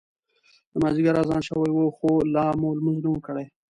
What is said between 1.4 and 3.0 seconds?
شوی و خو لا مو لمونځ